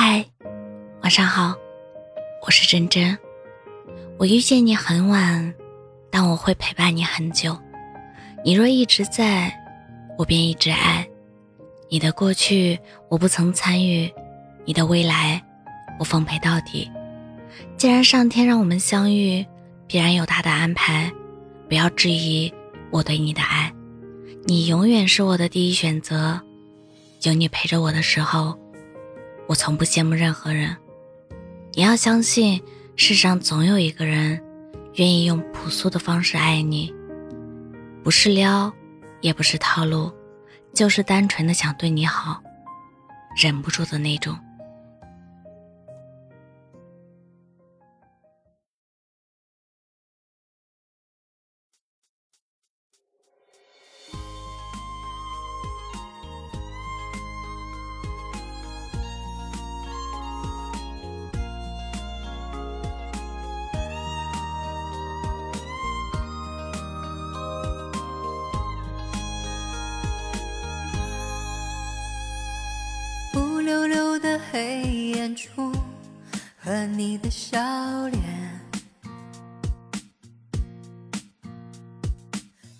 [0.00, 0.24] 嗨，
[1.02, 1.56] 晚上好，
[2.46, 3.18] 我是真真。
[4.16, 5.52] 我遇见你很晚，
[6.08, 7.58] 但我会陪伴你很久。
[8.44, 9.52] 你若一直在，
[10.16, 11.04] 我便一直爱。
[11.90, 14.08] 你的过去我不曾参与，
[14.64, 15.44] 你的未来
[15.98, 16.88] 我奉陪到底。
[17.76, 19.44] 既然上天让我们相遇，
[19.88, 21.12] 必然有他的安排。
[21.68, 22.54] 不要质疑
[22.92, 23.74] 我对你的爱，
[24.44, 26.40] 你永远是我的第一选择。
[27.22, 28.56] 有你陪着我的时候。
[29.48, 30.76] 我从不羡慕任何人，
[31.72, 32.62] 你要相信，
[32.96, 34.38] 世上总有一个人，
[34.96, 36.94] 愿意用朴素的方式爱你，
[38.04, 38.70] 不是撩，
[39.22, 40.12] 也不是套路，
[40.74, 42.42] 就是单纯的想对你好，
[43.42, 44.38] 忍不住的那种。
[73.68, 74.80] 溜溜的黑
[75.10, 75.70] 眼珠
[76.56, 77.58] 和你的笑
[78.08, 78.22] 脸，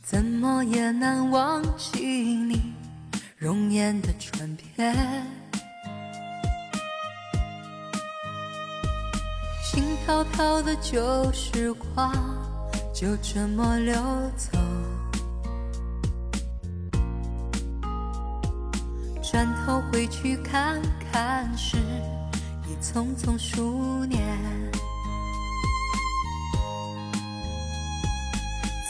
[0.03, 2.73] 怎么也难忘记你
[3.37, 4.97] 容颜的转变。
[9.71, 12.11] 轻飘飘的旧时光
[12.95, 13.95] 就这么溜
[14.39, 14.59] 走。
[19.31, 20.81] 转头回去看
[21.13, 21.77] 看，时
[22.67, 24.23] 已匆匆数年。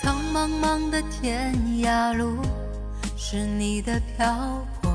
[0.01, 2.37] 苍茫茫的天涯路，
[3.17, 4.93] 是你的漂泊；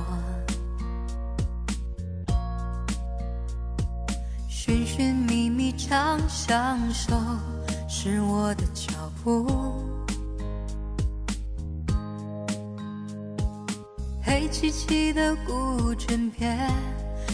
[4.48, 7.14] 寻寻觅觅长相守，
[7.90, 9.93] 是我的脚步。
[14.44, 16.70] 黑漆漆的古枕边，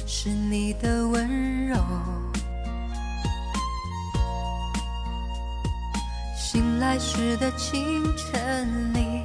[0.06, 1.76] 是你的温柔。
[6.38, 9.24] 醒来时的清晨里，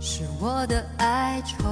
[0.00, 1.64] 是我的哀愁。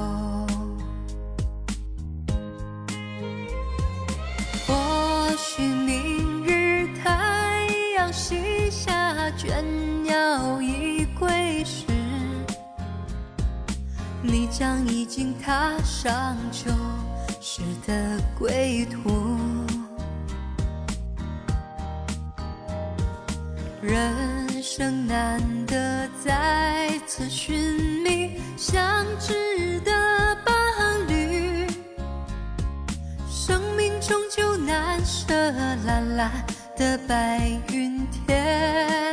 [4.67, 9.63] 或许明日太阳西下，倦
[10.03, 11.92] 鸟已归时。
[14.25, 16.71] 你将已经踏上旧
[17.41, 19.37] 时的归途，
[23.81, 29.91] 人生难得再次寻觅相知的
[30.45, 30.55] 伴
[31.07, 31.67] 侣，
[33.29, 35.33] 生命终究难舍
[35.85, 36.31] 蓝蓝
[36.77, 39.12] 的白云天。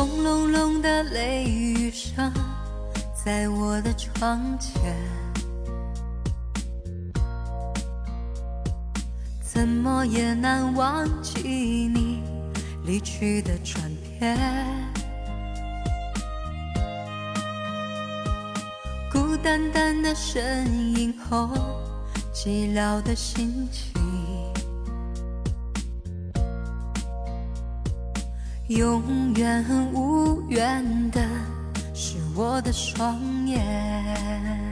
[0.00, 2.32] 轰隆隆的雷雨声
[3.12, 4.96] 在我的窗前，
[9.42, 12.22] 怎么也难忘记你
[12.86, 13.78] 离去的转
[14.18, 14.38] 变。
[19.12, 21.50] 孤单单的身影后，
[22.32, 23.99] 寂寥的心情。
[28.70, 31.20] 永远无缘的
[31.92, 34.69] 是我的双眼。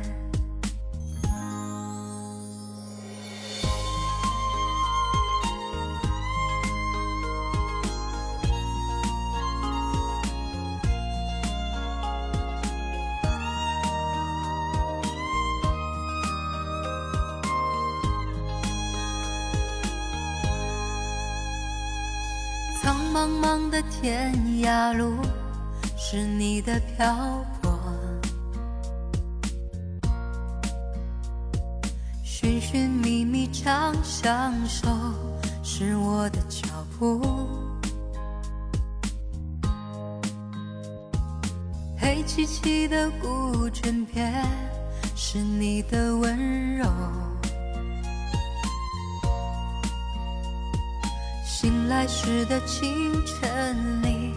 [22.89, 24.33] 苍茫茫的天
[24.63, 25.13] 涯路，
[25.95, 27.71] 是你的漂泊；
[32.25, 34.89] 寻寻觅觅长相守，
[35.63, 36.67] 是我的脚
[36.99, 37.21] 步。
[41.99, 44.33] 黑漆漆的古枕边，
[45.15, 46.87] 是你的温柔。
[51.61, 54.33] 醒来时的清晨里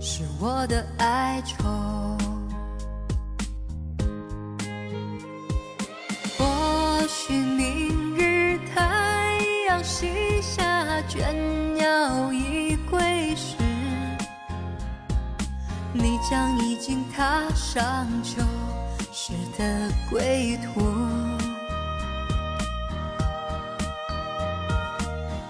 [0.00, 1.62] 是我的哀愁
[6.36, 9.38] 或许明日太
[9.68, 11.32] 阳西下倦
[11.74, 13.00] 鸟已归
[13.36, 13.54] 时
[15.92, 18.42] 你将已经踏上旧
[19.12, 20.80] 时的归途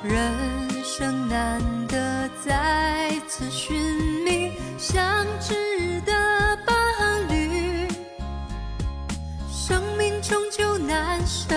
[0.03, 1.59] 人生难
[1.89, 3.75] 得再次寻
[4.23, 6.13] 觅相知的
[6.67, 7.89] 伴侣，
[9.51, 11.55] 生命终究难舍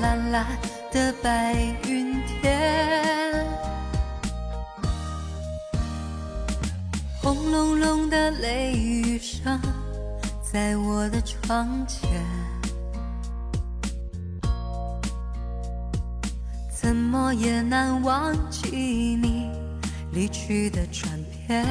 [0.00, 0.46] 蓝蓝
[0.92, 1.54] 的白
[1.88, 3.44] 云天，
[7.20, 9.60] 轰隆隆的雷雨声
[10.40, 12.08] 在我的窗前。
[16.88, 19.50] 怎么也难忘记你
[20.10, 21.06] 离去的转
[21.46, 21.62] 变，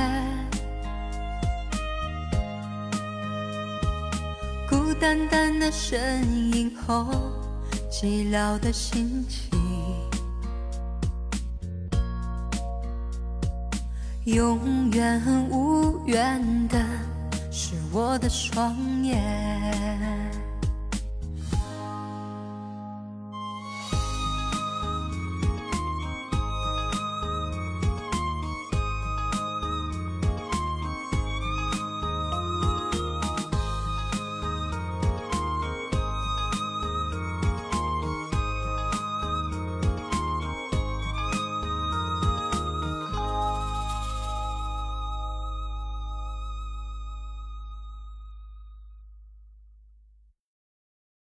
[4.69, 6.23] 孤单单的身
[6.53, 7.07] 影后，
[7.89, 9.59] 寂寥的心情，
[14.25, 16.77] 永远无缘的
[17.49, 20.46] 是我的双眼。